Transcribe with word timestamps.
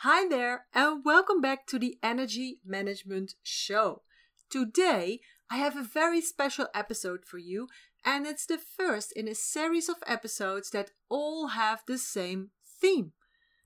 Hi 0.00 0.28
there, 0.28 0.66
and 0.74 1.02
welcome 1.06 1.40
back 1.40 1.66
to 1.68 1.78
the 1.78 1.96
Energy 2.02 2.60
Management 2.66 3.32
Show. 3.42 4.02
Today, 4.50 5.20
I 5.50 5.56
have 5.56 5.74
a 5.74 5.82
very 5.82 6.20
special 6.20 6.66
episode 6.74 7.24
for 7.24 7.38
you, 7.38 7.68
and 8.04 8.26
it's 8.26 8.44
the 8.44 8.58
first 8.58 9.10
in 9.12 9.26
a 9.26 9.34
series 9.34 9.88
of 9.88 9.96
episodes 10.06 10.68
that 10.70 10.90
all 11.08 11.48
have 11.48 11.82
the 11.88 11.96
same 11.96 12.50
theme. 12.78 13.12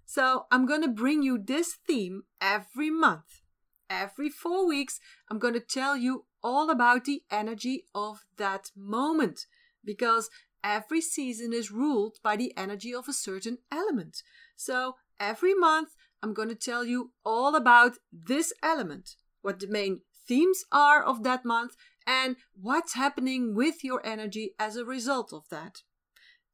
So, 0.07 0.47
I'm 0.53 0.67
going 0.67 0.83
to 0.83 0.89
bring 0.89 1.25
you 1.25 1.37
this 1.37 1.77
theme 1.85 2.23
every 2.41 2.91
month. 2.91 3.43
Every 3.91 4.29
four 4.29 4.69
weeks, 4.69 5.01
I'm 5.29 5.41
going 5.41 5.55
to 5.55 5.61
tell 5.61 5.97
you 5.97 6.27
all 6.45 6.71
about 6.71 7.07
the 7.07 7.25
energy 7.33 7.87
of 7.93 8.25
that 8.37 8.71
moment 8.77 9.47
because 9.85 10.31
every 10.63 11.01
season 11.01 11.53
is 11.53 11.73
ruled 11.73 12.19
by 12.23 12.37
the 12.37 12.57
energy 12.57 12.95
of 12.95 13.09
a 13.09 13.13
certain 13.13 13.59
element. 13.73 14.23
So, 14.55 14.95
every 15.19 15.55
month, 15.55 15.89
I'm 16.23 16.35
going 16.35 16.49
to 16.49 16.55
tell 16.55 16.85
you 16.85 17.13
all 17.25 17.55
about 17.55 17.93
this 18.13 18.53
element, 18.63 19.17
what 19.43 19.61
the 19.61 19.67
main 19.67 20.01
themes 20.29 20.65
are 20.71 21.03
of 21.03 21.23
that 21.23 21.45
month, 21.45 21.73
and 22.07 22.37
what's 22.55 22.95
happening 22.95 23.55
with 23.55 23.83
your 23.83 24.05
energy 24.05 24.55
as 24.59 24.77
a 24.77 24.85
result 24.85 25.33
of 25.33 25.49
that. 25.51 25.79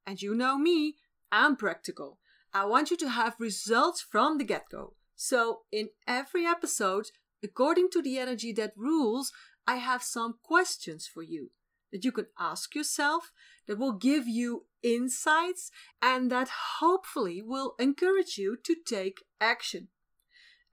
And 0.06 0.23
you 0.23 0.34
know 0.34 0.56
me, 0.56 0.95
I'm 1.33 1.56
practical. 1.56 2.19
I 2.55 2.65
want 2.65 2.91
you 2.91 2.97
to 2.98 3.11
have 3.11 3.34
results 3.39 4.01
from 4.01 4.39
the 4.39 4.45
get 4.45 4.65
go. 4.70 4.95
So, 5.16 5.61
in 5.73 5.89
every 6.06 6.47
episode, 6.47 7.06
according 7.42 7.91
to 7.91 8.03
the 8.03 8.19
energy 8.19 8.53
that 8.53 8.73
rules, 8.77 9.33
I 9.67 9.77
have 9.77 10.03
some 10.03 10.34
questions 10.42 11.06
for 11.12 11.23
you 11.23 11.51
that 11.96 12.05
you 12.05 12.12
can 12.12 12.27
ask 12.38 12.74
yourself 12.74 13.32
that 13.66 13.78
will 13.78 13.95
give 13.95 14.28
you 14.28 14.66
insights 14.82 15.70
and 16.02 16.30
that 16.30 16.48
hopefully 16.78 17.41
will 17.41 17.74
encourage 17.78 18.36
you 18.36 18.55
to 18.64 18.77
take 18.86 19.24
action. 19.41 19.88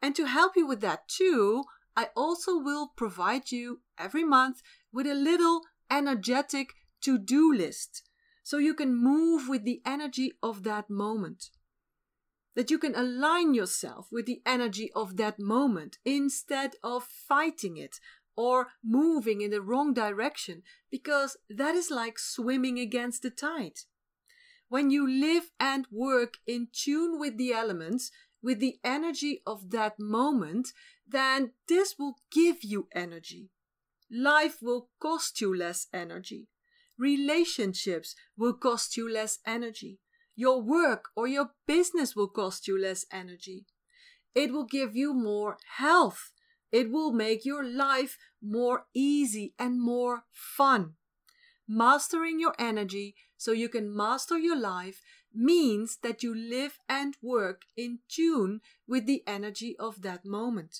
And 0.01 0.17
to 0.17 0.25
help 0.25 0.57
you 0.57 0.67
with 0.67 0.81
that 0.81 1.07
too, 1.07 1.63
I 1.95 2.09
also 2.13 2.57
will 2.57 2.91
provide 2.97 3.53
you 3.53 3.79
every 3.97 4.25
month 4.25 4.61
with 4.91 5.07
a 5.07 5.13
little 5.13 5.61
energetic 5.89 6.73
to 7.03 7.17
do 7.17 7.53
list 7.53 8.03
so 8.43 8.57
you 8.57 8.73
can 8.73 8.93
move 8.93 9.47
with 9.47 9.63
the 9.63 9.81
energy 9.85 10.33
of 10.43 10.63
that 10.63 10.89
moment. 10.89 11.51
That 12.55 12.69
you 12.69 12.77
can 12.79 12.95
align 12.95 13.53
yourself 13.53 14.09
with 14.11 14.25
the 14.25 14.41
energy 14.45 14.91
of 14.93 15.15
that 15.15 15.39
moment 15.39 15.99
instead 16.03 16.73
of 16.83 17.05
fighting 17.05 17.77
it 17.77 18.01
or 18.35 18.67
moving 18.83 19.41
in 19.41 19.51
the 19.51 19.61
wrong 19.61 19.93
direction 19.93 20.63
because 20.89 21.37
that 21.49 21.75
is 21.75 21.91
like 21.91 22.17
swimming 22.17 22.79
against 22.79 23.21
the 23.21 23.29
tide. 23.29 23.79
When 24.69 24.89
you 24.89 25.07
live 25.07 25.51
and 25.59 25.85
work 25.91 26.35
in 26.47 26.67
tune 26.73 27.19
with 27.19 27.37
the 27.37 27.53
elements, 27.53 28.11
with 28.41 28.59
the 28.59 28.77
energy 28.83 29.41
of 29.45 29.69
that 29.71 29.99
moment, 29.99 30.69
then 31.07 31.51
this 31.67 31.95
will 31.97 32.15
give 32.31 32.63
you 32.63 32.87
energy. 32.93 33.49
Life 34.11 34.57
will 34.61 34.89
cost 34.99 35.39
you 35.41 35.55
less 35.55 35.87
energy. 35.93 36.49
Relationships 36.97 38.15
will 38.37 38.53
cost 38.53 38.97
you 38.97 39.11
less 39.11 39.39
energy. 39.45 39.99
Your 40.35 40.61
work 40.61 41.09
or 41.15 41.27
your 41.27 41.51
business 41.67 42.15
will 42.15 42.27
cost 42.27 42.67
you 42.67 42.79
less 42.79 43.05
energy. 43.11 43.65
It 44.35 44.51
will 44.51 44.65
give 44.65 44.95
you 44.95 45.13
more 45.13 45.57
health 45.77 46.31
it 46.73 46.89
will 46.91 47.13
make 47.13 47.45
your 47.45 47.63
life 47.63 48.17
more 48.41 48.87
easy 48.95 49.53
and 49.59 49.79
more 49.79 50.23
fun. 50.31 50.95
Mastering 51.67 52.39
your 52.39 52.55
energy 52.57 53.15
so 53.37 53.51
you 53.51 53.69
can 53.69 53.95
master 53.95 54.37
your 54.39 54.59
life 54.59 55.01
means 55.33 55.99
that 56.01 56.23
you 56.23 56.35
live 56.35 56.79
and 56.89 57.15
work 57.21 57.61
in 57.77 57.99
tune 58.09 58.59
with 58.87 59.05
the 59.05 59.23
energy 59.27 59.75
of 59.79 60.01
that 60.01 60.25
moment. 60.25 60.79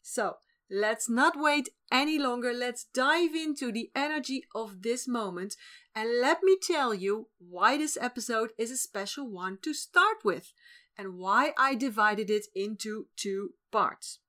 So, 0.00 0.36
let's 0.70 1.10
not 1.10 1.34
wait 1.36 1.70
any 1.90 2.18
longer. 2.18 2.52
Let's 2.52 2.86
dive 2.94 3.34
into 3.34 3.72
the 3.72 3.90
energy 3.96 4.44
of 4.54 4.82
this 4.82 5.08
moment. 5.08 5.56
And 5.94 6.20
let 6.20 6.44
me 6.44 6.56
tell 6.60 6.94
you 6.94 7.28
why 7.38 7.76
this 7.76 7.98
episode 8.00 8.50
is 8.56 8.70
a 8.70 8.76
special 8.76 9.28
one 9.28 9.58
to 9.62 9.74
start 9.74 10.18
with 10.24 10.52
and 10.96 11.18
why 11.18 11.52
I 11.58 11.74
divided 11.74 12.30
it 12.30 12.46
into 12.54 13.06
two 13.16 13.54
parts. 13.72 14.20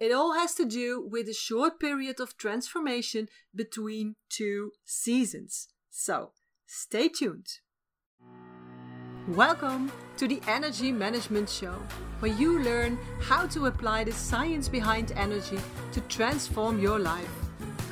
It 0.00 0.12
all 0.12 0.34
has 0.34 0.54
to 0.54 0.64
do 0.64 1.00
with 1.00 1.28
a 1.28 1.34
short 1.34 1.80
period 1.80 2.20
of 2.20 2.36
transformation 2.36 3.28
between 3.54 4.16
two 4.28 4.72
seasons. 4.84 5.68
So, 5.90 6.32
stay 6.66 7.08
tuned. 7.08 7.48
Welcome 9.28 9.92
to 10.16 10.26
the 10.26 10.40
Energy 10.48 10.90
Management 10.90 11.50
Show, 11.50 11.74
where 12.20 12.32
you 12.32 12.60
learn 12.62 12.98
how 13.20 13.46
to 13.48 13.66
apply 13.66 14.04
the 14.04 14.12
science 14.12 14.68
behind 14.68 15.12
energy 15.12 15.58
to 15.92 16.00
transform 16.02 16.80
your 16.80 16.98
life. 16.98 17.30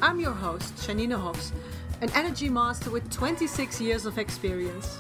I'm 0.01 0.19
your 0.19 0.33
host, 0.33 0.75
Janine 0.77 1.13
Hofs, 1.13 1.53
an 2.01 2.11
energy 2.15 2.49
master 2.49 2.91
with 2.91 3.11
26 3.11 3.81
years 3.81 4.07
of 4.07 4.19
experience. 4.19 4.99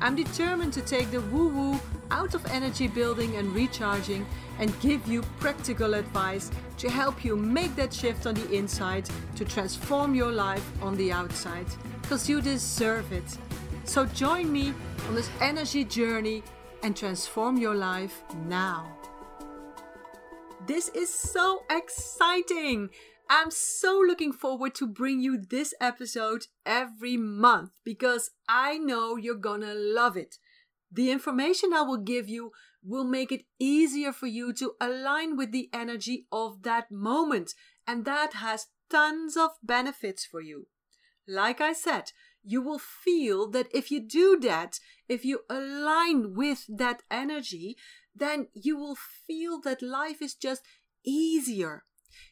I'm 0.00 0.16
determined 0.16 0.72
to 0.72 0.80
take 0.80 1.10
the 1.10 1.20
woo 1.20 1.48
woo 1.48 1.80
out 2.10 2.34
of 2.34 2.44
energy 2.46 2.88
building 2.88 3.36
and 3.36 3.54
recharging 3.54 4.26
and 4.58 4.78
give 4.80 5.06
you 5.06 5.22
practical 5.40 5.94
advice 5.94 6.50
to 6.78 6.90
help 6.90 7.24
you 7.24 7.36
make 7.36 7.74
that 7.76 7.92
shift 7.92 8.26
on 8.26 8.34
the 8.34 8.52
inside 8.52 9.08
to 9.34 9.44
transform 9.44 10.14
your 10.14 10.32
life 10.32 10.64
on 10.82 10.96
the 10.96 11.12
outside 11.12 11.66
because 12.02 12.28
you 12.28 12.40
deserve 12.40 13.12
it. 13.12 13.38
So 13.84 14.06
join 14.06 14.52
me 14.52 14.74
on 15.08 15.14
this 15.14 15.30
energy 15.40 15.84
journey 15.84 16.42
and 16.82 16.96
transform 16.96 17.56
your 17.56 17.74
life 17.74 18.22
now. 18.46 18.96
This 20.66 20.88
is 20.88 21.12
so 21.12 21.62
exciting! 21.70 22.90
I'm 23.28 23.50
so 23.50 24.00
looking 24.06 24.32
forward 24.32 24.74
to 24.76 24.86
bring 24.86 25.20
you 25.20 25.36
this 25.36 25.74
episode 25.80 26.46
every 26.64 27.16
month 27.16 27.70
because 27.84 28.30
I 28.48 28.78
know 28.78 29.16
you're 29.16 29.34
gonna 29.34 29.74
love 29.74 30.16
it. 30.16 30.38
The 30.96 31.10
information 31.10 31.74
I 31.74 31.82
will 31.82 31.98
give 31.98 32.26
you 32.26 32.52
will 32.82 33.04
make 33.04 33.30
it 33.30 33.44
easier 33.58 34.14
for 34.14 34.26
you 34.26 34.54
to 34.54 34.76
align 34.80 35.36
with 35.36 35.52
the 35.52 35.68
energy 35.70 36.26
of 36.32 36.62
that 36.62 36.90
moment, 36.90 37.52
and 37.86 38.06
that 38.06 38.32
has 38.32 38.68
tons 38.88 39.36
of 39.36 39.50
benefits 39.62 40.24
for 40.24 40.40
you. 40.40 40.68
Like 41.28 41.60
I 41.60 41.74
said, 41.74 42.12
you 42.42 42.62
will 42.62 42.78
feel 42.78 43.50
that 43.50 43.68
if 43.74 43.90
you 43.90 44.00
do 44.00 44.38
that, 44.40 44.80
if 45.06 45.22
you 45.22 45.40
align 45.50 46.32
with 46.34 46.64
that 46.66 47.02
energy, 47.10 47.76
then 48.14 48.48
you 48.54 48.78
will 48.78 48.96
feel 48.96 49.60
that 49.60 49.82
life 49.82 50.22
is 50.22 50.34
just 50.34 50.62
easier. 51.04 51.84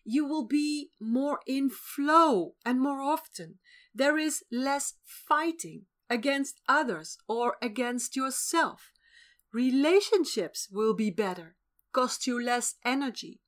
You 0.04 0.25
will 0.25 0.46
be 0.46 0.91
more 0.98 1.41
in 1.46 1.69
flow 1.69 2.54
and 2.64 2.81
more 2.81 3.02
often. 3.02 3.58
There 3.94 4.16
is 4.16 4.42
less 4.50 4.94
fighting 5.04 5.82
against 6.10 6.60
others 6.69 7.19
or 7.28 7.56
against 7.62 8.16
yourself. 8.16 8.92
Relationships 9.53 10.69
will 10.70 10.94
be 10.94 11.10
better, 11.10 11.56
cost 11.92 12.26
you 12.26 12.42
less 12.42 12.75
energy. 12.84 13.41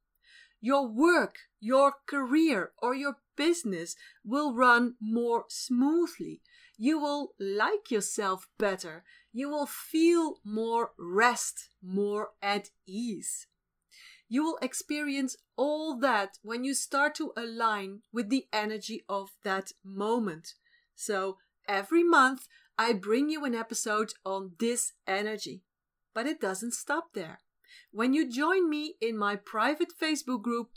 Your 0.61 0.87
work, 0.87 1.37
your 1.61 1.95
career, 2.07 2.73
or 2.81 2.95
your 2.95 3.17
business 3.37 3.97
will 4.25 4.55
run 4.55 4.95
more 5.01 5.45
smoothly. 5.49 6.41
You 6.79 6.99
will 6.99 7.35
like 7.39 7.91
yourself 7.91 8.49
better. 8.59 9.05
You 9.33 9.49
will 9.49 9.67
feel 9.67 10.37
more 10.45 10.93
rest, 10.99 11.69
more 11.83 12.31
at 12.43 12.71
ease. 12.87 13.47
You 14.29 14.43
will 14.43 14.59
experience 14.61 15.37
all 15.57 15.99
that 15.99 16.39
when 16.43 16.65
you 16.65 16.75
start 16.75 17.15
to 17.17 17.33
align 17.37 18.03
with 18.13 18.29
the 18.29 18.47
energy 18.53 19.05
of 19.09 19.31
that 19.45 19.73
moment. 19.85 20.55
So 20.95 21.39
Every 21.69 22.05
month, 22.05 22.47
I 22.79 22.93
bring 22.93 23.29
you 23.29 23.45
an 23.45 23.55
episode 23.55 24.13
on 24.25 24.53
this 24.59 24.93
energy. 25.07 25.63
But 26.15 26.27
it 26.27 26.41
doesn't 26.41 26.75
stop 26.75 27.15
there. 27.15 27.41
When 27.91 28.15
you 28.15 28.31
join 28.31 28.69
me 28.69 28.95
in 29.01 29.19
my 29.19 29.37
private 29.37 29.93
Facebook 30.01 30.43
group, 30.43 30.71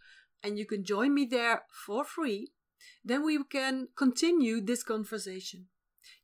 and 0.43 0.57
you 0.57 0.65
can 0.65 0.83
join 0.83 1.13
me 1.13 1.25
there 1.25 1.63
for 1.85 2.03
free, 2.03 2.51
then 3.03 3.23
we 3.25 3.43
can 3.43 3.89
continue 3.95 4.61
this 4.61 4.83
conversation. 4.83 5.67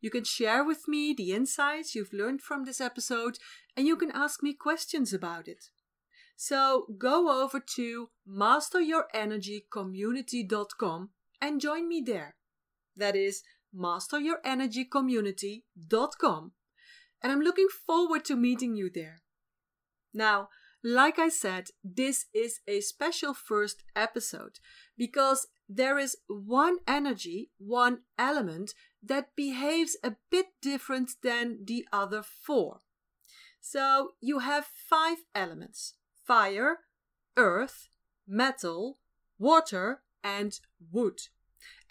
You 0.01 0.09
can 0.09 0.23
share 0.23 0.63
with 0.63 0.87
me 0.87 1.13
the 1.13 1.33
insights 1.33 1.93
you've 1.95 2.13
learned 2.13 2.41
from 2.41 2.65
this 2.65 2.81
episode, 2.81 3.37
and 3.75 3.85
you 3.87 3.97
can 3.97 4.11
ask 4.11 4.41
me 4.41 4.53
questions 4.53 5.13
about 5.13 5.47
it. 5.47 5.65
So 6.35 6.87
go 6.97 7.43
over 7.43 7.61
to 7.75 8.09
masteryourenergycommunity.com 8.29 11.09
and 11.41 11.61
join 11.61 11.87
me 11.87 12.01
there. 12.05 12.35
That 12.97 13.15
is 13.15 13.41
masteryourenergycommunity.com, 13.75 16.51
and 17.21 17.31
I'm 17.31 17.41
looking 17.41 17.67
forward 17.85 18.25
to 18.25 18.35
meeting 18.35 18.75
you 18.75 18.89
there. 18.93 19.21
Now, 20.13 20.49
like 20.83 21.17
I 21.17 21.29
said, 21.29 21.69
this 21.83 22.25
is 22.33 22.59
a 22.67 22.79
special 22.79 23.33
first 23.33 23.83
episode 23.95 24.59
because 24.95 25.47
there 25.67 25.97
is 25.97 26.15
one 26.27 26.77
energy, 26.87 27.49
one 27.57 28.01
element 28.19 28.75
that 29.01 29.35
behaves 29.35 29.97
a 30.03 30.15
bit 30.29 30.45
different 30.61 31.13
than 31.23 31.65
the 31.65 31.87
other 31.91 32.21
four. 32.21 32.81
So 33.59 34.13
you 34.21 34.39
have 34.39 34.67
five 34.67 35.23
elements, 35.33 35.95
fire, 36.23 36.81
earth, 37.35 37.89
metal, 38.27 38.99
water, 39.39 40.03
and 40.23 40.59
wood. 40.91 41.19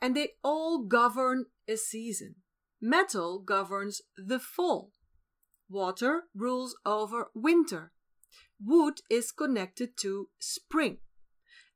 And 0.00 0.16
they 0.16 0.30
all 0.42 0.84
govern 0.84 1.46
a 1.68 1.76
season. 1.76 2.36
Metal 2.80 3.38
governs 3.38 4.02
the 4.16 4.38
fall. 4.38 4.92
Water 5.68 6.24
rules 6.34 6.76
over 6.84 7.30
winter. 7.34 7.92
Wood 8.62 9.00
is 9.10 9.32
connected 9.32 9.96
to 9.98 10.28
spring. 10.38 10.98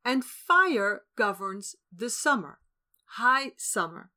And 0.04 0.24
fire 0.24 1.02
governs 1.16 1.76
the 1.94 2.10
summer, 2.10 2.60
high 3.16 3.52
summer. 3.56 4.10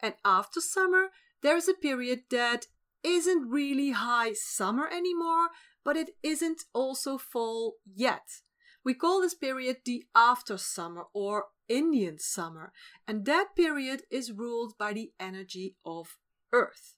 And 0.00 0.14
after 0.24 0.60
summer, 0.60 1.10
there 1.42 1.56
is 1.56 1.68
a 1.68 1.74
period 1.74 2.24
that 2.30 2.66
isn't 3.02 3.50
really 3.50 3.90
high 3.90 4.32
summer 4.32 4.88
anymore, 4.88 5.50
but 5.84 5.96
it 5.96 6.10
isn't 6.22 6.64
also 6.72 7.18
fall 7.18 7.76
yet. 7.84 8.40
We 8.84 8.94
call 8.94 9.20
this 9.20 9.34
period 9.34 9.78
the 9.84 10.04
after 10.14 10.58
summer 10.58 11.04
or 11.14 11.46
Indian 11.68 12.18
summer, 12.18 12.72
and 13.06 13.24
that 13.26 13.56
period 13.56 14.02
is 14.10 14.32
ruled 14.32 14.74
by 14.78 14.92
the 14.92 15.12
energy 15.18 15.76
of 15.84 16.18
Earth. 16.52 16.94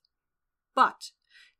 But 0.74 1.10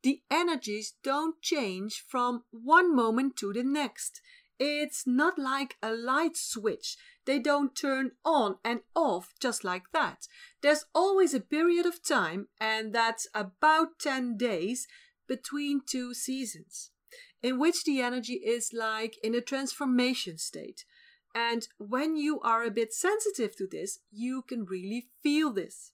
the 0.03 0.23
energies 0.31 0.95
don't 1.03 1.41
change 1.41 2.05
from 2.07 2.45
one 2.51 2.95
moment 2.95 3.37
to 3.37 3.53
the 3.53 3.65
next. 3.65 4.21
It's 4.59 5.07
not 5.07 5.39
like 5.39 5.77
a 5.83 5.93
light 5.93 6.37
switch. 6.37 6.97
They 7.25 7.39
don't 7.39 7.75
turn 7.75 8.13
on 8.25 8.57
and 8.65 8.81
off 8.95 9.35
just 9.41 9.65
like 9.65 9.91
that. 9.93 10.29
There's 10.63 10.85
always 10.95 11.35
a 11.35 11.41
period 11.41 11.87
of 11.87 12.03
time, 12.03 12.49
and 12.61 12.95
that's 12.95 13.27
about 13.35 13.99
10 14.01 14.37
days 14.37 14.87
between 15.27 15.81
two 15.85 16.15
seasons, 16.15 16.91
in 17.43 17.59
which 17.59 17.85
the 17.85 18.01
energy 18.01 18.35
is 18.35 18.73
like 18.73 19.19
in 19.23 19.35
a 19.35 19.41
transformation 19.41 20.39
state. 20.39 20.85
And 21.37 21.69
when 21.77 22.17
you 22.17 22.41
are 22.41 22.65
a 22.65 22.71
bit 22.71 22.95
sensitive 22.95 23.55
to 23.57 23.69
this, 23.71 23.99
you 24.11 24.41
can 24.41 24.65
really 24.65 25.09
feel 25.23 25.53
this. 25.53 25.93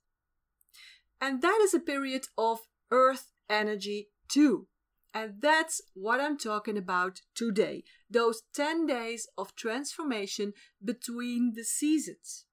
And 1.20 1.42
that 1.42 1.58
is 1.60 1.74
a 1.74 1.80
period 1.80 2.26
of 2.38 2.60
earth 2.92 3.32
energy 3.50 4.10
too. 4.28 4.68
And 5.12 5.42
that's 5.42 5.82
what 5.94 6.20
I'm 6.20 6.38
talking 6.38 6.78
about 6.78 7.22
today 7.34 7.82
those 8.08 8.42
10 8.54 8.86
days 8.86 9.26
of 9.36 9.56
transformation 9.56 10.52
between 10.82 11.54
the 11.56 11.64
seasons. 11.64 12.44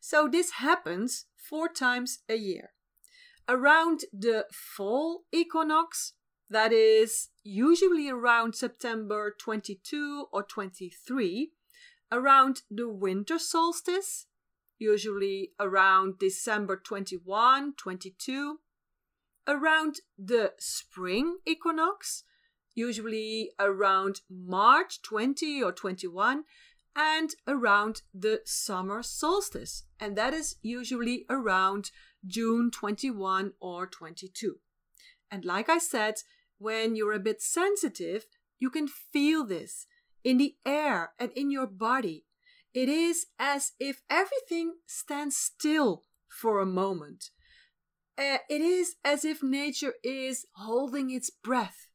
So, 0.00 0.28
this 0.28 0.52
happens 0.52 1.26
four 1.36 1.68
times 1.68 2.20
a 2.28 2.36
year. 2.36 2.70
Around 3.48 4.02
the 4.12 4.46
fall 4.52 5.24
equinox, 5.32 6.12
that 6.48 6.72
is 6.72 7.30
usually 7.42 8.08
around 8.08 8.54
September 8.54 9.34
22 9.36 10.26
or 10.32 10.44
23, 10.44 11.50
around 12.10 12.62
the 12.70 12.88
winter 12.88 13.38
solstice, 13.38 14.26
usually 14.78 15.50
around 15.58 16.18
December 16.18 16.76
21, 16.76 17.74
22, 17.76 18.58
around 19.46 20.00
the 20.18 20.52
spring 20.58 21.38
equinox, 21.46 22.24
usually 22.74 23.50
around 23.58 24.20
March 24.30 25.02
20 25.02 25.62
or 25.62 25.72
21, 25.72 26.44
and 26.96 27.30
around 27.48 28.02
the 28.12 28.40
summer 28.44 29.02
solstice, 29.02 29.84
and 29.98 30.16
that 30.16 30.32
is 30.32 30.56
usually 30.62 31.24
around 31.28 31.90
June 32.26 32.70
21 32.70 33.52
or 33.60 33.86
22. 33.86 34.56
And 35.30 35.44
like 35.44 35.68
I 35.68 35.78
said, 35.78 36.14
when 36.58 36.94
you're 36.94 37.12
a 37.12 37.18
bit 37.18 37.42
sensitive, 37.42 38.26
you 38.58 38.70
can 38.70 38.86
feel 38.86 39.44
this 39.44 39.86
in 40.24 40.38
the 40.38 40.56
air 40.66 41.12
and 41.18 41.30
in 41.32 41.50
your 41.50 41.66
body. 41.66 42.24
It 42.72 42.88
is 42.88 43.26
as 43.38 43.72
if 43.78 44.02
everything 44.10 44.74
stands 44.86 45.36
still 45.36 46.02
for 46.28 46.60
a 46.60 46.66
moment. 46.66 47.30
Uh, 48.18 48.38
it 48.48 48.60
is 48.60 48.96
as 49.04 49.24
if 49.24 49.42
nature 49.42 49.94
is 50.02 50.46
holding 50.56 51.10
its 51.10 51.30
breath. 51.30 51.86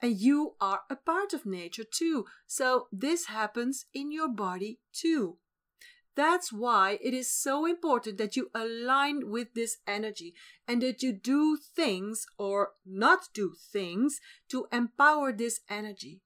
And 0.00 0.16
you 0.20 0.54
are 0.60 0.80
a 0.90 0.96
part 0.96 1.32
of 1.32 1.46
nature 1.46 1.84
too. 1.84 2.26
So 2.46 2.88
this 2.92 3.26
happens 3.26 3.86
in 3.94 4.12
your 4.12 4.28
body 4.28 4.80
too. 4.92 5.38
That's 6.16 6.52
why 6.52 6.98
it 7.02 7.12
is 7.12 7.32
so 7.32 7.66
important 7.66 8.18
that 8.18 8.36
you 8.36 8.50
align 8.54 9.30
with 9.30 9.54
this 9.54 9.78
energy 9.86 10.34
and 10.68 10.80
that 10.82 11.02
you 11.02 11.12
do 11.12 11.56
things 11.56 12.26
or 12.38 12.72
not 12.86 13.28
do 13.34 13.54
things 13.72 14.20
to 14.50 14.66
empower 14.70 15.32
this 15.32 15.60
energy. 15.68 16.20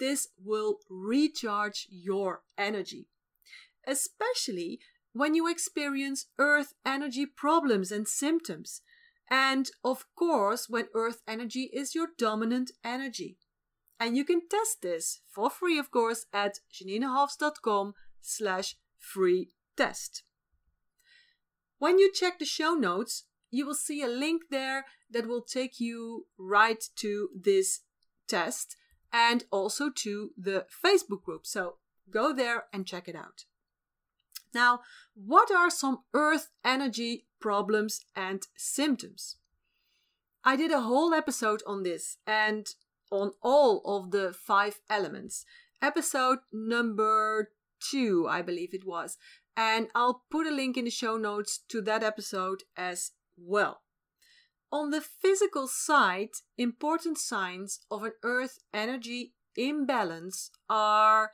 This 0.00 0.28
will 0.42 0.78
recharge 0.88 1.86
your 1.90 2.42
energy. 2.56 3.06
Especially 3.86 4.80
when 5.12 5.34
you 5.34 5.46
experience 5.46 6.26
earth 6.38 6.72
energy 6.84 7.26
problems 7.26 7.92
and 7.92 8.08
symptoms. 8.08 8.80
And 9.30 9.70
of 9.84 10.06
course, 10.16 10.68
when 10.68 10.86
earth 10.94 11.20
energy 11.28 11.70
is 11.72 11.94
your 11.94 12.08
dominant 12.18 12.72
energy. 12.82 13.36
And 14.00 14.16
you 14.16 14.24
can 14.24 14.48
test 14.48 14.80
this 14.80 15.20
for 15.28 15.50
free, 15.50 15.78
of 15.78 15.90
course, 15.90 16.24
at 16.32 16.60
janinehofs.com 16.72 17.92
slash 18.22 18.76
free 18.98 19.50
test. 19.76 20.24
When 21.78 21.98
you 21.98 22.10
check 22.12 22.38
the 22.38 22.46
show 22.46 22.72
notes, 22.74 23.24
you 23.50 23.66
will 23.66 23.74
see 23.74 24.02
a 24.02 24.08
link 24.08 24.44
there 24.50 24.86
that 25.10 25.26
will 25.26 25.42
take 25.42 25.78
you 25.78 26.26
right 26.38 26.82
to 26.96 27.28
this 27.34 27.80
test 28.26 28.76
and 29.12 29.44
also 29.50 29.90
to 29.90 30.30
the 30.36 30.66
Facebook 30.84 31.22
group. 31.22 31.46
So 31.46 31.76
go 32.10 32.32
there 32.32 32.64
and 32.72 32.86
check 32.86 33.08
it 33.08 33.16
out. 33.16 33.44
Now, 34.52 34.80
what 35.14 35.50
are 35.50 35.70
some 35.70 36.00
earth 36.12 36.48
energy 36.64 37.26
problems 37.40 38.00
and 38.16 38.46
symptoms? 38.56 39.36
I 40.44 40.56
did 40.56 40.72
a 40.72 40.80
whole 40.80 41.14
episode 41.14 41.62
on 41.66 41.82
this 41.82 42.16
and 42.26 42.66
on 43.10 43.32
all 43.42 43.82
of 43.84 44.10
the 44.10 44.32
five 44.32 44.80
elements. 44.88 45.44
Episode 45.82 46.38
number 46.52 47.50
two, 47.90 48.26
I 48.28 48.42
believe 48.42 48.74
it 48.74 48.86
was. 48.86 49.16
And 49.56 49.88
I'll 49.94 50.24
put 50.30 50.46
a 50.46 50.50
link 50.50 50.76
in 50.76 50.84
the 50.84 50.90
show 50.90 51.16
notes 51.16 51.60
to 51.68 51.80
that 51.82 52.02
episode 52.02 52.62
as 52.76 53.12
well. 53.36 53.82
On 54.72 54.90
the 54.90 55.00
physical 55.00 55.66
side, 55.66 56.30
important 56.56 57.18
signs 57.18 57.80
of 57.90 58.04
an 58.04 58.12
earth 58.22 58.60
energy 58.72 59.34
imbalance 59.56 60.50
are 60.68 61.32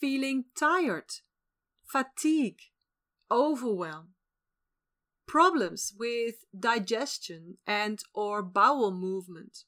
feeling 0.00 0.46
tired, 0.58 1.12
fatigue, 1.84 2.58
overwhelm, 3.30 4.14
problems 5.26 5.92
with 5.96 6.44
digestion 6.58 7.56
and 7.68 8.00
or 8.14 8.42
bowel 8.42 8.90
movement, 8.90 9.58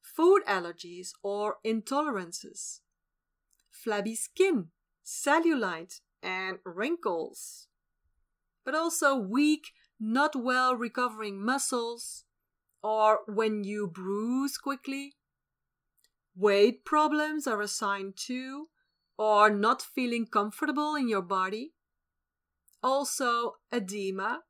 food 0.00 0.42
allergies 0.46 1.10
or 1.24 1.56
intolerances, 1.66 2.80
flabby 3.68 4.14
skin, 4.14 4.68
cellulite 5.04 6.00
and 6.22 6.58
wrinkles, 6.64 7.66
but 8.64 8.76
also 8.76 9.16
weak, 9.16 9.72
not 10.04 10.34
well 10.34 10.74
recovering 10.74 11.44
muscles, 11.44 12.24
or 12.82 13.20
when 13.28 13.62
you 13.62 13.86
bruise 13.86 14.58
quickly. 14.58 15.14
Weight 16.34 16.84
problems 16.84 17.46
are 17.46 17.62
a 17.62 17.68
sign 17.68 18.12
too, 18.16 18.68
or 19.16 19.48
not 19.48 19.80
feeling 19.80 20.26
comfortable 20.26 20.96
in 20.96 21.08
your 21.08 21.22
body. 21.22 21.74
Also, 22.82 23.58
edema, 23.70 24.40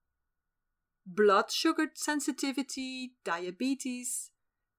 blood 1.04 1.50
sugar 1.50 1.88
sensitivity, 1.94 3.12
diabetes, 3.22 4.30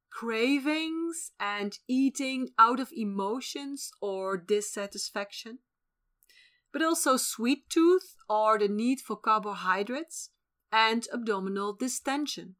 cravings, 0.09 1.33
and 1.39 1.77
eating 1.87 2.49
out 2.57 2.79
of 2.79 2.89
emotions 2.91 3.91
or 4.01 4.37
dissatisfaction. 4.37 5.59
But 6.71 6.81
also 6.81 7.17
sweet 7.17 7.69
tooth 7.69 8.15
or 8.27 8.57
the 8.57 8.67
need 8.67 8.99
for 8.99 9.15
carbohydrates 9.15 10.31
and 10.73 11.07
abdominal 11.13 11.71
distension. 11.71 12.55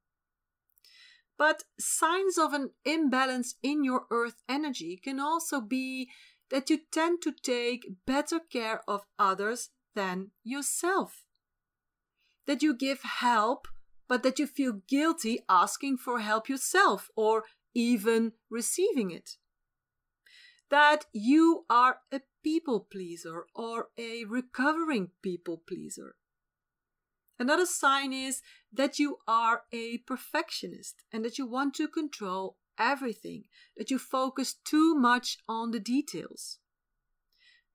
But 1.36 1.63
signs 1.79 2.38
of 2.38 2.53
an 2.53 2.70
imbalance 2.86 3.55
in 3.63 3.84
your 3.84 4.05
earth 4.12 4.43
energy 4.48 5.01
can 5.03 5.20
also 5.20 5.60
be 5.60 6.10
that 6.51 6.70
you 6.70 6.79
tend 6.91 7.24
to 7.24 7.32
take 7.32 8.05
better 8.05 8.39
care 8.39 8.82
of 8.88 9.01
others 9.17 9.72
than 9.96 10.29
yourself. 10.43 11.25
That 12.46 12.62
you 12.62 12.75
give 12.75 13.01
help, 13.01 13.67
but 14.08 14.22
that 14.22 14.38
you 14.38 14.46
feel 14.46 14.82
guilty 14.88 15.39
asking 15.50 15.98
for 15.98 16.20
help 16.20 16.48
yourself 16.48 17.10
or 17.15 17.46
even 17.74 18.34
receiving 18.51 19.10
it. 19.10 19.38
That 20.70 21.05
you 21.13 21.65
are 21.67 21.98
a 22.12 22.22
people 22.43 22.82
pleaser 22.91 23.48
or 23.55 23.88
a 23.98 24.25
recovering 24.25 25.10
people 25.24 25.63
pleaser. 25.65 26.15
Another 27.43 27.65
sign 27.65 28.13
is 28.13 28.41
that 28.71 29.00
you 29.00 29.17
are 29.27 29.63
a 29.73 29.97
perfectionist 30.07 31.03
and 31.12 31.25
that 31.25 31.38
you 31.38 31.45
want 31.45 31.73
to 31.73 31.89
control 31.89 32.55
everything, 32.79 33.43
that 33.75 33.91
you 33.91 34.00
focus 34.00 34.55
too 34.63 34.95
much 34.95 35.39
on 35.45 35.71
the 35.71 35.79
details. 35.81 36.59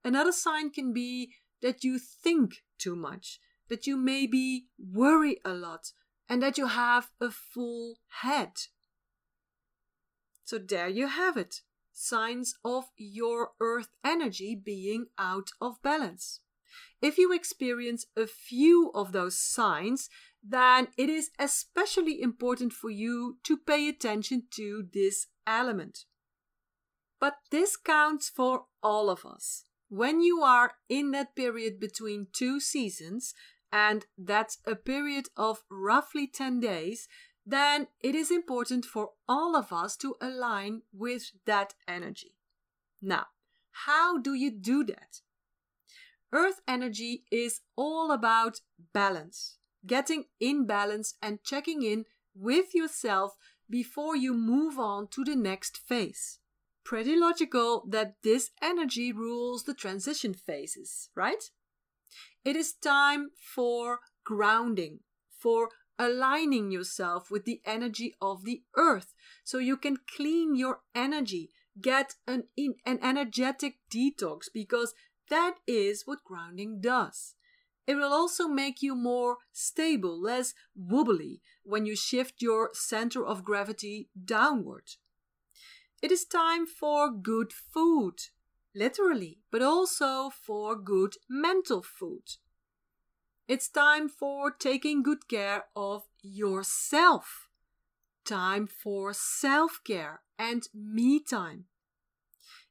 Another 0.03 0.33
sign 0.33 0.71
can 0.71 0.95
be 0.95 1.35
that 1.61 1.85
you 1.85 1.99
think 1.99 2.63
too 2.79 2.97
much, 2.97 3.41
that 3.69 3.87
you 3.87 3.99
maybe 3.99 4.69
worry 4.79 5.37
a 5.45 5.53
lot, 5.53 5.93
and 6.31 6.43
that 6.43 6.57
you 6.57 6.69
have 6.69 7.11
a 7.21 7.31
full 7.31 7.97
head. 8.23 8.53
So 10.47 10.57
there 10.57 10.89
you 10.89 11.09
have 11.09 11.37
it 11.37 11.61
signs 11.93 12.55
of 12.65 12.85
your 12.97 13.51
earth 13.61 13.89
energy 14.03 14.55
being 14.55 15.09
out 15.19 15.51
of 15.61 15.83
balance. 15.83 16.41
If 17.01 17.19
you 17.19 17.33
experience 17.33 18.07
a 18.17 18.27
few 18.27 18.91
of 18.95 19.13
those 19.13 19.39
signs, 19.39 20.09
then 20.43 20.89
it 20.97 21.09
is 21.09 21.31
especially 21.39 22.21
important 22.21 22.73
for 22.73 22.91
you 22.91 23.39
to 23.45 23.57
pay 23.57 23.89
attention 23.89 24.45
to 24.53 24.85
this 24.93 25.27
element. 25.47 26.05
But 27.21 27.35
this 27.51 27.77
counts 27.77 28.29
for 28.29 28.67
all 28.83 29.11
of 29.11 29.25
us. 29.25 29.65
When 29.89 30.21
you 30.21 30.43
are 30.43 30.73
in 30.89 31.11
that 31.13 31.35
period 31.35 31.81
between 31.81 32.29
two 32.33 32.61
seasons, 32.61 33.35
and 33.73 34.07
that's 34.17 34.59
a 34.67 34.77
period 34.77 35.29
of 35.37 35.65
roughly 35.71 36.27
10 36.27 36.61
days, 36.61 37.09
then 37.45 37.89
it 38.01 38.15
is 38.15 38.31
important 38.31 38.85
for 38.85 39.11
all 39.27 39.57
of 39.57 39.73
us 39.73 39.97
to 39.97 40.15
align 40.21 40.83
with 40.93 41.33
that 41.47 41.75
energy. 41.87 42.35
Now, 43.01 43.27
how 43.87 44.19
do 44.19 44.35
you 44.35 44.51
do 44.51 44.85
that? 44.85 45.21
Earth 46.33 46.61
energy 46.69 47.25
is 47.31 47.61
all 47.77 48.11
about 48.11 48.61
balance, 48.93 49.57
getting 49.87 50.25
in 50.39 50.67
balance 50.67 51.15
and 51.23 51.43
checking 51.43 51.83
in 51.83 52.05
with 52.35 52.75
yourself 52.75 53.37
before 53.71 54.17
you 54.17 54.35
move 54.35 54.79
on 54.79 55.09
to 55.09 55.25
the 55.25 55.37
next 55.37 55.79
phase. 55.79 56.39
Pretty 56.85 57.17
logical 57.17 57.85
that 57.89 58.17
this 58.23 58.51
energy 58.63 59.13
rules 59.13 59.65
the 59.65 59.75
transition 59.75 60.35
phases, 60.35 61.11
right? 61.15 61.51
It 62.45 62.57
is 62.57 62.73
time 62.73 63.31
for 63.39 64.01
grounding, 64.25 65.01
for 65.31 65.69
aligning 65.99 66.71
yourself 66.71 67.31
with 67.31 67.45
the 67.45 67.61
energy 67.65 68.15
of 68.21 68.45
the 68.45 68.63
earth 68.77 69.15
so 69.45 69.59
you 69.59 69.77
can 69.77 69.99
clean 70.17 70.55
your 70.55 70.81
energy, 70.95 71.51
get 71.81 72.15
an, 72.27 72.45
an 72.87 72.99
energetic 73.03 73.79
detox 73.91 74.45
because 74.53 74.95
that 75.31 75.57
is 75.67 76.07
what 76.07 76.25
grounding 76.25 76.81
does. 76.81 77.35
It 77.87 77.95
will 77.95 78.13
also 78.13 78.49
make 78.49 78.83
you 78.83 78.95
more 78.95 79.39
stable, 79.53 80.21
less 80.21 80.53
wobbly 80.77 81.41
when 81.65 81.87
you 81.87 81.97
shift 81.97 82.43
your 82.43 82.71
center 82.75 83.25
of 83.25 83.45
gravity 83.45 84.11
downward. 84.23 84.91
It 86.03 86.13
is 86.13 86.25
time 86.25 86.67
for 86.67 87.11
good 87.11 87.53
food, 87.53 88.21
literally, 88.75 89.41
but 89.51 89.63
also 89.63 90.31
for 90.31 90.77
good 90.77 91.15
mental 91.29 91.83
food. 91.83 92.37
It's 93.49 93.69
time 93.69 94.11
for 94.11 94.51
taking 94.51 95.03
good 95.03 95.27
care 95.27 95.65
of 95.75 96.03
yourself. 96.23 97.49
Time 98.27 98.67
for 98.67 99.15
self 99.15 99.81
care 99.83 100.21
and 100.39 100.69
me 100.75 101.19
time. 101.19 101.65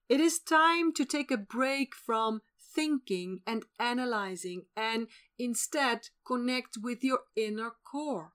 It 0.10 0.22
is 0.22 0.40
time 0.40 0.94
to 0.94 1.06
take 1.06 1.32
a 1.32 1.38
break 1.38 1.94
from 1.94 2.42
thinking 2.60 3.42
and 3.46 3.66
analyzing 3.80 4.64
and 4.76 5.08
instead 5.38 6.10
connect 6.26 6.78
with 6.82 7.04
your 7.04 7.22
inner 7.36 7.72
core. 7.84 8.34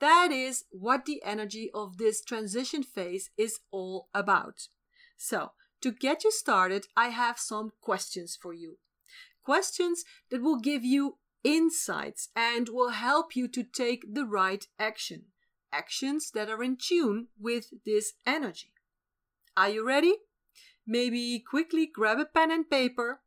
That 0.00 0.30
is 0.32 0.64
what 0.70 1.04
the 1.04 1.22
energy 1.24 1.70
of 1.74 1.98
this 1.98 2.22
transition 2.22 2.82
phase 2.82 3.30
is 3.36 3.60
all 3.70 4.08
about. 4.14 4.68
So, 5.16 5.52
to 5.82 5.92
get 5.92 6.24
you 6.24 6.32
started, 6.32 6.86
I 6.96 7.08
have 7.08 7.38
some 7.38 7.72
questions 7.80 8.38
for 8.40 8.52
you. 8.52 8.78
Questions 9.44 10.04
that 10.30 10.42
will 10.42 10.58
give 10.58 10.84
you 10.84 11.18
insights 11.44 12.28
and 12.34 12.68
will 12.68 12.90
help 12.90 13.36
you 13.36 13.48
to 13.48 13.62
take 13.62 14.14
the 14.14 14.24
right 14.24 14.66
action. 14.78 15.26
Actions 15.72 16.30
that 16.32 16.48
are 16.48 16.62
in 16.62 16.76
tune 16.76 17.28
with 17.38 17.66
this 17.84 18.14
energy. 18.26 18.72
Are 19.56 19.68
you 19.68 19.86
ready? 19.86 20.14
Maybe 20.88 21.38
quickly 21.38 21.86
grab 21.86 22.18
a 22.18 22.24
pen 22.24 22.50
and 22.50 22.68
paper, 22.68 23.20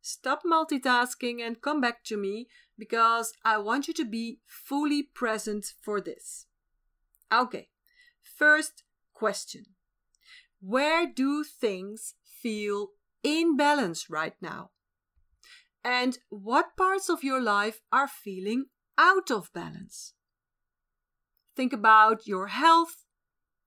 stop 0.00 0.42
multitasking, 0.46 1.40
and 1.44 1.60
come 1.60 1.80
back 1.80 2.04
to 2.04 2.16
me 2.16 2.46
because 2.78 3.32
I 3.44 3.58
want 3.58 3.88
you 3.88 3.94
to 3.94 4.04
be 4.04 4.38
fully 4.46 5.02
present 5.02 5.66
for 5.82 6.00
this. 6.00 6.46
Okay, 7.32 7.68
first 8.22 8.84
question 9.12 9.64
Where 10.60 11.06
do 11.12 11.42
things 11.42 12.14
feel 12.24 12.90
in 13.24 13.56
balance 13.56 14.08
right 14.08 14.36
now? 14.40 14.70
and 15.88 16.18
what 16.28 16.76
parts 16.76 17.08
of 17.08 17.24
your 17.24 17.40
life 17.40 17.80
are 17.90 18.06
feeling 18.06 18.66
out 18.98 19.30
of 19.30 19.50
balance. 19.54 20.12
Think 21.56 21.72
about 21.72 22.26
your 22.26 22.48
health, 22.48 23.06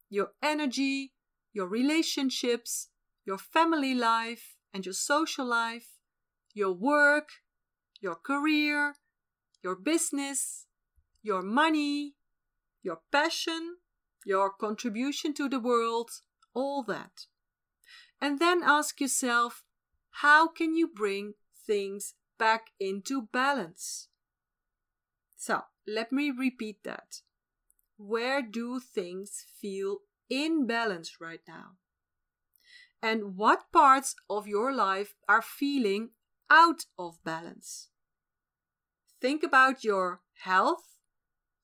your 0.07 0.29
energy, 0.41 1.13
your 1.51 1.67
relationships, 1.67 2.89
your 3.25 3.37
family 3.37 3.93
life 3.93 4.55
and 4.73 4.85
your 4.85 4.93
social 4.93 5.45
life, 5.45 5.89
your 6.53 6.71
work, 6.71 7.29
your 7.99 8.15
career, 8.15 8.95
your 9.63 9.75
business, 9.75 10.65
your 11.21 11.41
money, 11.41 12.15
your 12.83 12.99
passion, 13.11 13.77
your 14.25 14.49
contribution 14.49 15.33
to 15.33 15.47
the 15.47 15.59
world, 15.59 16.09
all 16.53 16.83
that. 16.83 17.25
And 18.19 18.39
then 18.39 18.61
ask 18.63 18.99
yourself, 18.99 19.63
how 20.21 20.47
can 20.47 20.75
you 20.75 20.87
bring 20.87 21.33
things 21.65 22.15
back 22.41 22.71
into 22.79 23.27
balance. 23.31 24.07
So, 25.37 25.61
let 25.87 26.11
me 26.11 26.31
repeat 26.31 26.83
that. 26.83 27.21
Where 27.97 28.41
do 28.41 28.79
things 28.79 29.45
feel 29.61 29.99
in 30.27 30.65
balance 30.65 31.21
right 31.21 31.41
now? 31.47 31.77
And 33.01 33.35
what 33.35 33.71
parts 33.71 34.15
of 34.29 34.47
your 34.47 34.73
life 34.73 35.15
are 35.27 35.41
feeling 35.41 36.09
out 36.49 36.85
of 36.99 37.23
balance? 37.23 37.89
Think 39.19 39.43
about 39.43 39.83
your 39.83 40.21
health, 40.43 40.97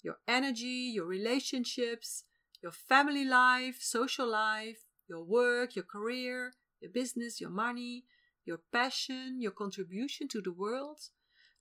your 0.01 0.17
energy, 0.27 0.91
your 0.93 1.05
relationships, 1.05 2.23
your 2.61 2.71
family 2.71 3.23
life, 3.23 3.77
social 3.81 4.27
life, 4.27 4.79
your 5.07 5.23
work, 5.23 5.75
your 5.75 5.85
career, 5.85 6.53
your 6.81 6.91
business, 6.91 7.39
your 7.39 7.49
money, 7.49 8.05
your 8.45 8.59
passion, 8.71 9.37
your 9.39 9.51
contribution 9.51 10.27
to 10.29 10.41
the 10.41 10.51
world. 10.51 10.99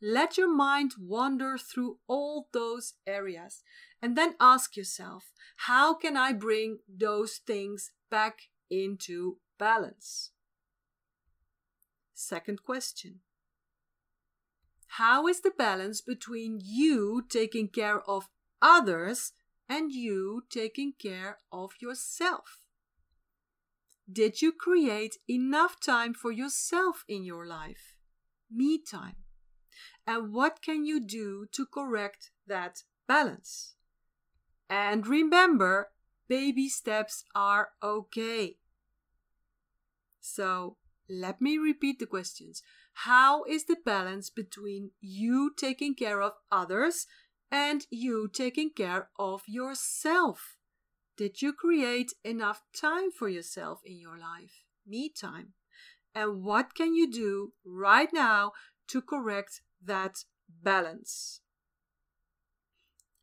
Let 0.01 0.37
your 0.37 0.55
mind 0.55 0.93
wander 0.99 1.57
through 1.59 1.99
all 2.07 2.49
those 2.53 2.95
areas 3.07 3.63
and 4.03 4.17
then 4.17 4.35
ask 4.41 4.77
yourself, 4.77 5.33
how 5.57 5.95
can 5.95 6.17
I 6.17 6.33
bring 6.33 6.79
those 6.89 7.41
things 7.47 7.93
back 8.11 8.41
into 8.71 9.39
balance? 9.59 10.31
Second 12.15 12.63
question. 12.63 13.21
How 14.99 15.27
is 15.27 15.41
the 15.41 15.51
balance 15.51 16.01
between 16.01 16.61
you 16.63 17.23
taking 17.29 17.69
care 17.69 18.01
of 18.09 18.29
others 18.63 19.33
and 19.69 19.93
you 19.93 20.45
taking 20.49 20.95
care 20.99 21.39
of 21.53 21.73
yourself? 21.81 22.67
Did 24.11 24.41
you 24.41 24.53
create 24.53 25.17
enough 25.29 25.81
time 25.81 26.15
for 26.15 26.31
yourself 26.31 27.05
in 27.09 27.25
your 27.25 27.45
life? 27.45 27.97
Me 28.51 28.79
time. 28.79 29.17
And 30.07 30.33
what 30.33 30.63
can 30.63 30.87
you 30.87 31.05
do 31.05 31.47
to 31.53 31.67
correct 31.67 32.31
that 32.47 32.85
balance? 33.09 33.75
And 34.71 35.07
remember, 35.07 35.91
baby 36.29 36.69
steps 36.69 37.25
are 37.35 37.71
okay. 37.83 38.57
So, 40.29 40.77
let 41.09 41.41
me 41.41 41.57
repeat 41.57 42.01
the 42.01 42.07
questions. 42.07 42.61
How 43.05 43.45
is 43.45 43.67
the 43.67 43.77
balance 43.85 44.29
between 44.29 44.91
you 45.01 45.53
taking 45.57 45.95
care 45.95 46.21
of 46.21 46.33
others 46.51 47.07
and 47.49 47.87
you 47.91 48.29
taking 48.29 48.71
care 48.71 49.09
of 49.21 49.43
yourself? 49.47 50.57
Did 51.17 51.43
you 51.43 51.53
create 51.53 52.13
enough 52.25 52.63
time 52.75 53.13
for 53.13 53.29
yourself 53.29 53.81
in 53.85 54.01
your 54.01 54.19
life? 54.19 54.65
Me 54.85 55.09
time. 55.09 55.53
And 56.13 56.43
what 56.43 56.75
can 56.75 56.97
you 56.97 57.09
do 57.09 57.53
right 57.65 58.13
now 58.13 58.53
to 58.89 59.01
correct 59.01 59.61
that 59.81 60.25
balance? 60.49 61.41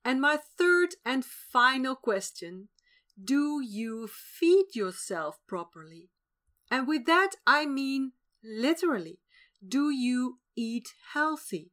And 0.06 0.22
my 0.22 0.38
third 0.58 0.96
and 1.04 1.26
final 1.26 1.96
question 1.96 2.70
Do 3.22 3.60
you 3.62 4.08
feed 4.08 4.68
yourself 4.74 5.40
properly? 5.48 6.13
And 6.74 6.88
with 6.88 7.06
that, 7.06 7.36
I 7.46 7.68
mean 7.68 8.14
literally. 8.44 9.20
Do 9.66 9.92
you 9.92 10.40
eat 10.56 10.96
healthy? 11.14 11.70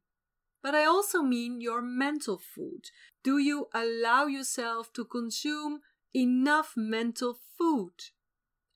But 0.61 0.75
I 0.75 0.85
also 0.85 1.23
mean 1.23 1.59
your 1.59 1.81
mental 1.81 2.37
food. 2.37 2.91
Do 3.23 3.39
you 3.39 3.67
allow 3.73 4.27
yourself 4.27 4.93
to 4.93 5.03
consume 5.03 5.79
enough 6.13 6.73
mental 6.77 7.39
food? 7.57 8.11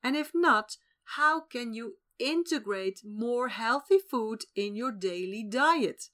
And 0.02 0.16
if 0.16 0.32
not, 0.34 0.78
how 1.16 1.42
can 1.42 1.74
you 1.74 1.98
integrate 2.18 3.02
more 3.04 3.46
healthy 3.46 4.00
food 4.00 4.46
in 4.56 4.74
your 4.74 4.90
daily 4.90 5.44
diet? 5.44 6.10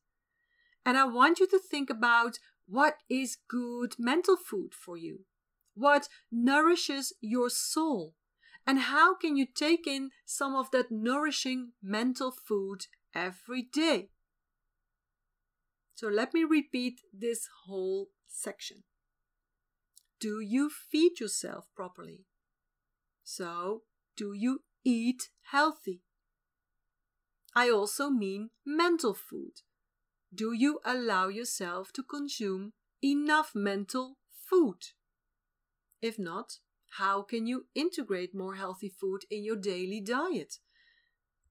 And 0.85 0.99
I 0.99 1.05
want 1.05 1.41
you 1.41 1.47
to 1.47 1.59
think 1.59 1.89
about 1.89 2.39
what 2.67 2.99
is 3.09 3.39
good 3.49 3.95
mental 3.99 4.37
food 4.37 4.75
for 4.75 4.99
you? 4.99 5.21
What 5.75 6.11
nourishes 6.31 7.15
your 7.23 7.49
soul? 7.49 8.13
And 8.67 8.79
how 8.79 9.15
can 9.15 9.37
you 9.37 9.47
take 9.47 9.87
in 9.87 10.11
some 10.25 10.55
of 10.55 10.71
that 10.71 10.91
nourishing 10.91 11.73
mental 11.83 12.31
food 12.31 12.87
every 13.15 13.63
day? 13.63 14.11
So 15.95 16.09
let 16.09 16.33
me 16.33 16.45
repeat 16.45 17.01
this 17.13 17.49
whole 17.67 18.09
section. 18.29 18.85
Do 20.21 20.41
you 20.41 20.71
feed 20.71 21.19
yourself 21.21 21.67
properly? 21.75 22.27
So, 23.25 23.83
do 24.17 24.33
you 24.33 24.61
eat 24.85 25.31
healthy? 25.51 26.03
I 27.55 27.71
also 27.71 28.09
mean 28.09 28.51
mental 28.65 29.15
food. 29.15 29.63
Do 30.35 30.53
you 30.53 30.81
allow 30.85 31.29
yourself 31.29 31.93
to 31.95 32.03
consume 32.03 32.73
enough 33.03 33.53
mental 33.55 34.17
food? 34.33 34.79
If 36.01 36.19
not, 36.19 36.59
how 36.99 37.23
can 37.23 37.47
you 37.47 37.67
integrate 37.75 38.35
more 38.35 38.57
healthy 38.57 38.91
food 38.91 39.23
in 39.31 39.45
your 39.45 39.57
daily 39.57 40.01
diet? 40.01 40.57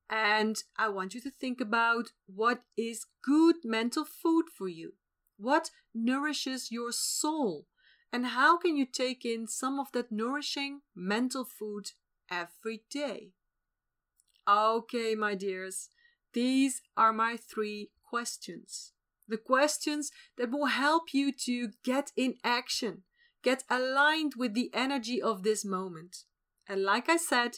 And 0.09 0.57
I 0.77 0.89
want 0.89 1.15
you 1.15 1.21
to 1.21 1.31
think 1.31 1.59
about 1.59 2.11
what 2.27 2.63
is 2.77 3.05
good 3.23 3.55
mental 3.63 4.05
food 4.05 4.45
for 4.55 4.67
you. 4.67 4.93
What 5.37 5.71
nourishes 5.95 6.71
your 6.71 6.91
soul? 6.91 7.65
And 8.13 8.27
how 8.27 8.57
can 8.57 8.75
you 8.75 8.85
take 8.85 9.25
in 9.25 9.47
some 9.47 9.79
of 9.79 9.91
that 9.93 10.11
nourishing 10.11 10.81
mental 10.95 11.45
food 11.45 11.91
every 12.29 12.83
day? 12.91 13.31
Okay, 14.47 15.15
my 15.15 15.33
dears, 15.33 15.89
these 16.33 16.81
are 16.97 17.13
my 17.13 17.37
three 17.37 17.89
questions. 18.03 18.91
The 19.27 19.37
questions 19.37 20.11
that 20.37 20.51
will 20.51 20.65
help 20.65 21.13
you 21.13 21.31
to 21.45 21.69
get 21.83 22.11
in 22.17 22.35
action, 22.43 23.03
get 23.43 23.63
aligned 23.69 24.33
with 24.37 24.53
the 24.53 24.71
energy 24.73 25.21
of 25.21 25.43
this 25.43 25.65
moment. 25.65 26.23
And 26.67 26.83
like 26.83 27.09
I 27.09 27.17
said, 27.17 27.57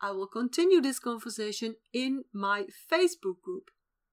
I 0.00 0.10
will 0.10 0.26
continue 0.26 0.80
this 0.80 0.98
conversation 0.98 1.76
in 1.92 2.24
my 2.32 2.64
Facebook 2.90 3.40
group. 3.42 3.70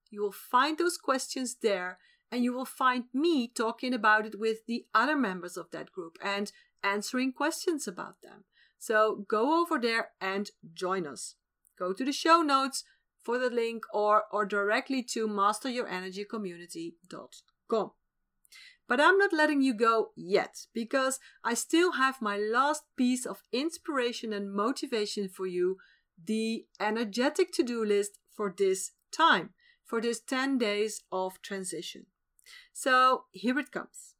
You 0.09 0.21
will 0.21 0.31
find 0.31 0.77
those 0.77 0.97
questions 0.97 1.55
there, 1.61 1.97
and 2.31 2.43
you 2.43 2.53
will 2.53 2.65
find 2.65 3.05
me 3.13 3.47
talking 3.47 3.93
about 3.93 4.25
it 4.25 4.39
with 4.39 4.65
the 4.67 4.85
other 4.93 5.15
members 5.15 5.57
of 5.57 5.71
that 5.71 5.91
group 5.91 6.17
and 6.23 6.51
answering 6.83 7.33
questions 7.33 7.87
about 7.87 8.21
them. 8.21 8.43
So 8.79 9.25
go 9.27 9.61
over 9.61 9.79
there 9.79 10.09
and 10.19 10.49
join 10.73 11.05
us. 11.05 11.35
Go 11.77 11.93
to 11.93 12.03
the 12.03 12.11
show 12.11 12.41
notes 12.41 12.83
for 13.23 13.37
the 13.37 13.49
link 13.49 13.83
or, 13.93 14.23
or 14.31 14.45
directly 14.45 15.03
to 15.03 15.27
masteryourenergycommunity.com. 15.27 17.91
But 18.91 18.99
I'm 18.99 19.17
not 19.17 19.31
letting 19.31 19.61
you 19.61 19.73
go 19.73 20.11
yet 20.17 20.67
because 20.73 21.17
I 21.45 21.53
still 21.53 21.93
have 21.93 22.21
my 22.21 22.35
last 22.35 22.83
piece 22.97 23.25
of 23.25 23.41
inspiration 23.53 24.33
and 24.33 24.51
motivation 24.51 25.29
for 25.29 25.47
you 25.47 25.77
the 26.21 26.65
energetic 26.77 27.53
to 27.53 27.63
do 27.63 27.85
list 27.85 28.19
for 28.35 28.53
this 28.57 28.91
time, 29.09 29.51
for 29.85 30.01
this 30.01 30.19
10 30.19 30.57
days 30.57 31.03
of 31.09 31.41
transition. 31.41 32.07
So 32.73 33.27
here 33.31 33.57
it 33.59 33.71
comes. 33.71 34.15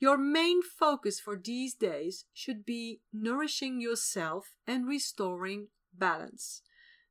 Your 0.00 0.18
main 0.18 0.62
focus 0.62 1.20
for 1.20 1.36
these 1.36 1.74
days 1.74 2.24
should 2.34 2.66
be 2.66 3.02
nourishing 3.12 3.80
yourself 3.80 4.56
and 4.66 4.88
restoring 4.88 5.68
balance. 5.96 6.62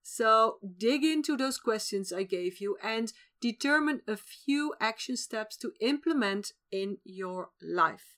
So 0.09 0.59
dig 0.77 1.03
into 1.03 1.35
those 1.35 1.57
questions 1.57 2.13
I 2.13 2.23
gave 2.23 2.61
you 2.61 2.77
and 2.81 3.11
determine 3.41 4.03
a 4.07 4.15
few 4.15 4.73
action 4.79 5.17
steps 5.17 5.57
to 5.57 5.73
implement 5.81 6.53
in 6.71 6.99
your 7.03 7.49
life. 7.61 8.15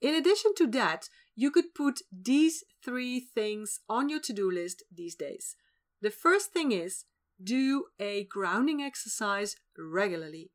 In 0.00 0.12
addition 0.16 0.56
to 0.56 0.66
that, 0.72 1.08
you 1.36 1.52
could 1.52 1.72
put 1.72 2.00
these 2.10 2.64
three 2.84 3.20
things 3.20 3.78
on 3.88 4.08
your 4.08 4.18
to 4.18 4.32
do 4.32 4.50
list 4.50 4.82
these 4.92 5.14
days. 5.14 5.54
The 6.02 6.10
first 6.10 6.52
thing 6.52 6.72
is 6.72 7.04
do 7.40 7.84
a 8.00 8.24
grounding 8.24 8.82
exercise 8.82 9.54
regularly. 9.78 10.50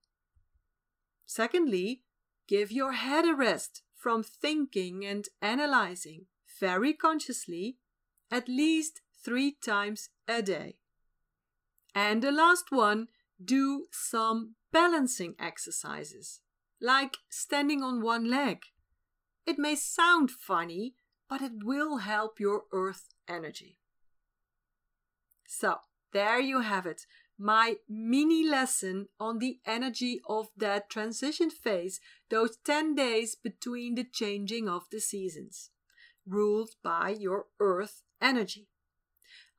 Secondly, 1.25 2.01
give 2.49 2.69
your 2.69 2.91
head 2.91 3.23
a 3.25 3.33
rest 3.33 3.81
from 3.95 4.23
thinking 4.23 5.05
and 5.05 5.29
analyzing 5.41 6.25
very 6.59 6.91
consciously 6.91 7.77
at 8.29 8.49
least 8.49 8.99
three 9.23 9.55
times 9.63 10.09
a 10.27 10.41
day. 10.41 10.77
And 11.93 12.21
the 12.21 12.31
last 12.31 12.65
one, 12.71 13.07
do 13.43 13.85
some 13.91 14.55
balancing 14.71 15.35
exercises, 15.39 16.41
like 16.79 17.17
standing 17.29 17.83
on 17.83 18.01
one 18.01 18.29
leg. 18.29 18.59
It 19.45 19.57
may 19.57 19.75
sound 19.75 20.31
funny, 20.31 20.95
but 21.29 21.41
it 21.41 21.63
will 21.63 21.97
help 21.97 22.39
your 22.39 22.63
earth 22.71 23.09
energy. 23.27 23.77
So, 25.47 25.77
there 26.13 26.39
you 26.39 26.61
have 26.61 26.85
it, 26.85 27.05
my 27.37 27.77
mini 27.89 28.47
lesson 28.47 29.07
on 29.19 29.39
the 29.39 29.59
energy 29.65 30.21
of 30.29 30.47
that 30.55 30.89
transition 30.89 31.49
phase, 31.49 31.99
those 32.29 32.57
10 32.63 32.95
days 32.95 33.35
between 33.35 33.95
the 33.95 34.03
changing 34.03 34.69
of 34.69 34.83
the 34.91 35.01
seasons, 35.01 35.71
ruled 36.25 36.71
by 36.83 37.15
your 37.17 37.45
earth 37.59 38.03
energy. 38.21 38.70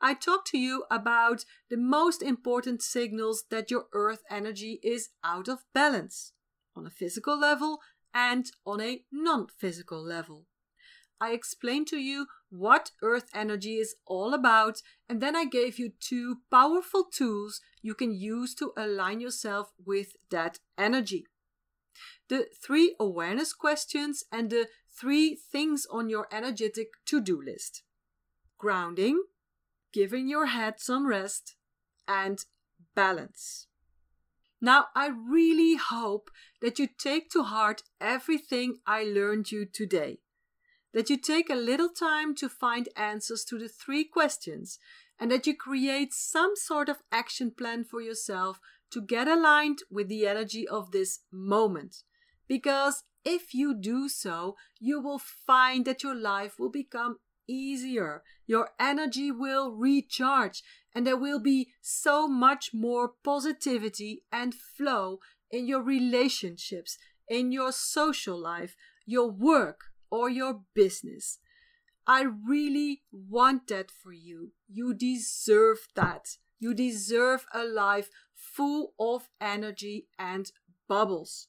I 0.04 0.14
talked 0.14 0.48
to 0.48 0.58
you 0.58 0.84
about 0.90 1.44
the 1.70 1.76
most 1.76 2.22
important 2.22 2.82
signals 2.82 3.44
that 3.50 3.70
your 3.70 3.86
earth 3.92 4.24
energy 4.28 4.80
is 4.82 5.10
out 5.22 5.46
of 5.46 5.64
balance 5.72 6.32
on 6.74 6.86
a 6.86 6.90
physical 6.90 7.38
level 7.38 7.78
and 8.12 8.50
on 8.66 8.80
a 8.80 9.04
non 9.12 9.46
physical 9.46 10.02
level. 10.02 10.46
I 11.20 11.30
explained 11.30 11.86
to 11.88 11.98
you 11.98 12.26
what 12.50 12.90
earth 13.00 13.28
energy 13.32 13.76
is 13.76 13.94
all 14.04 14.34
about, 14.34 14.82
and 15.08 15.22
then 15.22 15.36
I 15.36 15.44
gave 15.44 15.78
you 15.78 15.92
two 16.00 16.38
powerful 16.50 17.04
tools 17.04 17.60
you 17.80 17.94
can 17.94 18.12
use 18.12 18.56
to 18.56 18.72
align 18.76 19.20
yourself 19.20 19.70
with 19.86 20.16
that 20.30 20.58
energy. 20.76 21.26
The 22.28 22.46
three 22.60 22.96
awareness 22.98 23.52
questions 23.52 24.24
and 24.32 24.50
the 24.50 24.66
three 24.90 25.36
things 25.36 25.86
on 25.92 26.08
your 26.08 26.26
energetic 26.32 26.88
to 27.06 27.20
do 27.20 27.40
list 27.40 27.84
grounding, 28.58 29.20
giving 29.92 30.28
your 30.28 30.46
head 30.46 30.74
some 30.78 31.06
rest, 31.06 31.56
and 32.08 32.44
balance. 32.94 33.66
Now, 34.60 34.86
I 34.94 35.08
really 35.08 35.76
hope 35.76 36.30
that 36.60 36.78
you 36.78 36.88
take 36.98 37.30
to 37.30 37.42
heart 37.42 37.82
everything 38.00 38.78
I 38.86 39.02
learned 39.02 39.50
you 39.50 39.66
today. 39.66 40.18
That 40.94 41.10
you 41.10 41.16
take 41.16 41.50
a 41.50 41.54
little 41.54 41.88
time 41.88 42.34
to 42.36 42.48
find 42.48 42.88
answers 42.96 43.44
to 43.46 43.58
the 43.58 43.68
three 43.68 44.04
questions 44.04 44.78
and 45.18 45.30
that 45.30 45.46
you 45.46 45.56
create 45.56 46.12
some 46.12 46.54
sort 46.54 46.88
of 46.88 46.98
action 47.10 47.50
plan 47.50 47.84
for 47.84 48.00
yourself 48.00 48.60
to 48.92 49.00
get 49.00 49.26
aligned 49.26 49.78
with 49.90 50.08
the 50.08 50.26
energy 50.26 50.68
of 50.68 50.92
this 50.92 51.20
moment. 51.32 52.02
Because 52.46 53.04
if 53.24 53.54
you 53.54 53.74
do 53.74 54.08
so, 54.08 54.56
you 54.78 55.00
will 55.00 55.18
find 55.18 55.84
that 55.86 56.02
your 56.02 56.14
life 56.14 56.58
will 56.58 56.70
become 56.70 57.16
easier. 57.48 58.22
Your 58.46 58.70
energy 58.78 59.30
will 59.30 59.70
recharge, 59.72 60.62
and 60.94 61.06
there 61.06 61.16
will 61.16 61.40
be 61.40 61.68
so 61.80 62.28
much 62.28 62.70
more 62.72 63.12
positivity 63.24 64.24
and 64.30 64.54
flow 64.54 65.18
in 65.50 65.66
your 65.66 65.82
relationships, 65.82 66.98
in 67.28 67.52
your 67.52 67.72
social 67.72 68.38
life, 68.38 68.76
your 69.06 69.30
work, 69.30 69.80
or 70.10 70.28
your 70.28 70.62
business. 70.74 71.38
I 72.06 72.24
really 72.48 73.02
want 73.12 73.68
that 73.68 73.90
for 73.90 74.12
you. 74.12 74.52
You 74.68 74.92
deserve 74.92 75.78
that. 75.94 76.36
You 76.58 76.74
deserve 76.74 77.46
a 77.54 77.64
life 77.64 78.08
full 78.34 78.92
of 78.98 79.28
energy 79.40 80.06
and 80.18 80.50
bubbles. 80.88 81.48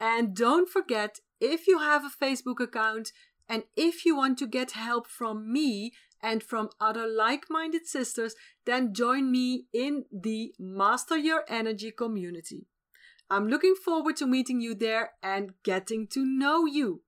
And 0.00 0.34
don't 0.34 0.68
forget, 0.68 1.20
if 1.40 1.66
you 1.66 1.78
have 1.78 2.02
a 2.04 2.24
Facebook 2.24 2.60
account, 2.60 3.12
and 3.48 3.64
if 3.76 4.04
you 4.04 4.16
want 4.16 4.38
to 4.38 4.46
get 4.46 4.72
help 4.72 5.06
from 5.06 5.52
me 5.52 5.92
and 6.22 6.42
from 6.42 6.70
other 6.80 7.06
like 7.06 7.44
minded 7.50 7.86
sisters, 7.86 8.34
then 8.64 8.94
join 8.94 9.30
me 9.30 9.66
in 9.72 10.04
the 10.10 10.54
Master 10.58 11.18
Your 11.18 11.44
Energy 11.48 11.90
community. 11.90 12.66
I'm 13.28 13.48
looking 13.48 13.74
forward 13.74 14.16
to 14.16 14.26
meeting 14.26 14.60
you 14.60 14.74
there 14.74 15.12
and 15.22 15.52
getting 15.62 16.06
to 16.08 16.24
know 16.24 16.66
you. 16.66 17.02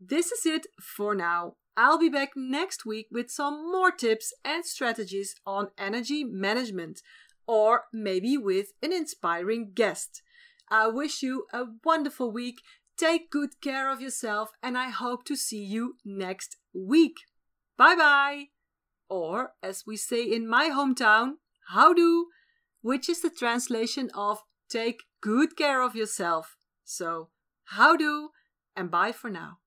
This 0.00 0.32
is 0.32 0.44
it 0.44 0.66
for 0.80 1.14
now. 1.14 1.54
I'll 1.76 1.98
be 1.98 2.10
back 2.10 2.30
next 2.36 2.84
week 2.84 3.06
with 3.10 3.30
some 3.30 3.70
more 3.70 3.90
tips 3.90 4.34
and 4.44 4.64
strategies 4.64 5.34
on 5.46 5.68
energy 5.78 6.22
management, 6.24 7.00
or 7.46 7.84
maybe 7.92 8.36
with 8.36 8.72
an 8.82 8.92
inspiring 8.92 9.72
guest. 9.74 10.22
I 10.68 10.88
wish 10.88 11.22
you 11.22 11.46
a 11.52 11.64
wonderful 11.84 12.30
week 12.30 12.60
take 12.96 13.30
good 13.30 13.60
care 13.60 13.90
of 13.90 14.00
yourself, 14.00 14.50
and 14.62 14.76
I 14.76 14.88
hope 14.90 15.24
to 15.24 15.36
see 15.36 15.62
you 15.62 15.96
next 16.04 16.56
week. 16.74 17.16
Bye 17.76 17.96
bye! 17.96 18.46
Or, 19.08 19.52
as 19.62 19.84
we 19.86 19.96
say 19.96 20.22
in 20.24 20.48
my 20.48 20.68
hometown, 20.68 21.34
how 21.68 21.92
do, 21.92 22.28
which 22.80 23.08
is 23.08 23.22
the 23.22 23.30
translation 23.30 24.10
of 24.14 24.42
take 24.68 25.02
good 25.20 25.56
care 25.56 25.82
of 25.82 25.94
yourself. 25.94 26.56
So, 26.84 27.30
how 27.64 27.96
do, 27.96 28.30
and 28.76 28.90
bye 28.90 29.12
for 29.12 29.30
now. 29.30 29.58